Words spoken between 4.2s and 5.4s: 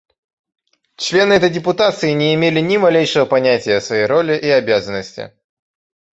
и обязанности.